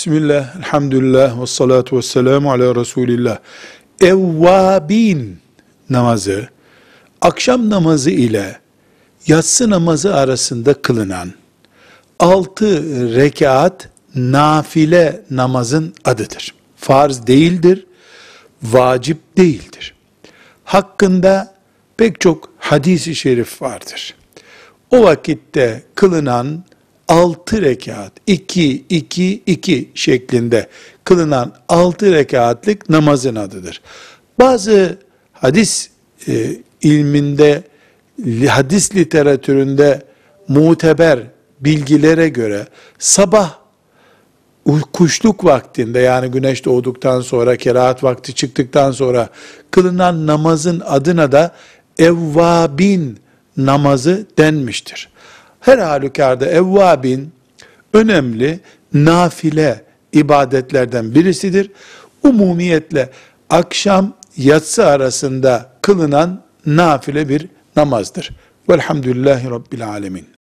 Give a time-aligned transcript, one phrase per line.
[0.00, 3.38] Bismillah, elhamdülillah, ve salatu ve selamu ala Resulillah.
[4.00, 5.38] Evvabin
[5.90, 6.48] namazı,
[7.20, 8.58] akşam namazı ile
[9.26, 11.32] yatsı namazı arasında kılınan
[12.18, 12.84] altı
[13.14, 16.54] rekat nafile namazın adıdır.
[16.76, 17.86] Farz değildir,
[18.62, 19.94] vacip değildir.
[20.64, 21.54] Hakkında
[21.96, 24.14] pek çok hadisi şerif vardır.
[24.90, 26.64] O vakitte kılınan
[27.10, 30.68] altı rekat, iki, iki, iki şeklinde
[31.04, 33.82] kılınan altı rekatlık namazın adıdır.
[34.38, 34.98] Bazı
[35.32, 35.90] hadis
[36.28, 37.62] e, ilminde,
[38.48, 40.02] hadis literatüründe
[40.48, 41.18] muteber
[41.60, 42.66] bilgilere göre
[42.98, 43.58] sabah
[44.92, 49.28] kuşluk vaktinde yani güneş doğduktan sonra kerahat vakti çıktıktan sonra
[49.70, 51.54] kılınan namazın adına da
[51.98, 53.18] evvabin
[53.56, 55.08] namazı denmiştir.
[55.60, 57.32] Her halükarda evvabin
[57.92, 58.60] önemli
[58.94, 61.70] nafile ibadetlerden birisidir.
[62.22, 63.10] Umumiyetle
[63.50, 68.30] akşam yatsı arasında kılınan nafile bir namazdır.
[68.68, 70.39] Velhamdülillahi Rabbil Alemin.